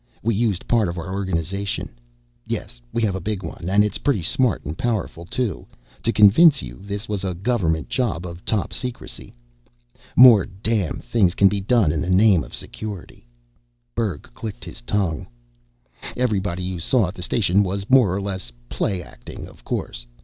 We 0.23 0.33
used 0.33 0.67
part 0.67 0.87
of 0.89 0.97
our 0.97 1.13
organization 1.13 1.87
yes, 2.47 2.81
we 2.91 3.03
have 3.03 3.13
a 3.13 3.19
big 3.21 3.43
one, 3.43 3.69
and 3.69 3.83
it's 3.83 3.99
pretty 3.99 4.23
smart 4.23 4.65
and 4.65 4.75
powerful 4.75 5.25
too 5.25 5.67
to 6.01 6.11
convince 6.11 6.63
you 6.63 6.79
this 6.81 7.07
was 7.07 7.23
a 7.23 7.35
government 7.35 7.87
job 7.87 8.25
of 8.25 8.43
top 8.43 8.73
secrecy. 8.73 9.31
More 10.15 10.43
damn 10.47 11.01
things 11.01 11.35
can 11.35 11.49
be 11.49 11.61
done 11.61 11.91
in 11.91 12.01
the 12.01 12.09
name 12.09 12.43
of 12.43 12.55
Security" 12.55 13.27
Berg 13.95 14.23
clicked 14.33 14.65
his 14.65 14.81
tongue. 14.81 15.27
"Everybody 16.17 16.63
you 16.63 16.79
saw 16.79 17.09
at 17.09 17.13
the 17.13 17.21
station 17.21 17.61
was 17.61 17.87
more 17.87 18.11
or 18.11 18.19
less 18.23 18.51
play 18.69 19.03
acting, 19.03 19.47
of 19.47 19.63
course. 19.63 20.07